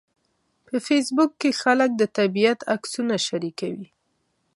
[0.65, 3.87] په فېسبوک کې خلک د طبیعت عکسونه شریکوي